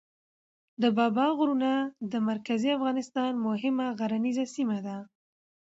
د 0.81 0.83
بابا 0.97 1.27
غرونه 1.37 1.71
د 2.11 2.13
مرکزي 2.29 2.69
افغانستان 2.77 3.31
مهمه 3.47 3.87
غرنیزه 3.99 4.45
سیمه 4.55 4.77
ده. 4.85 4.97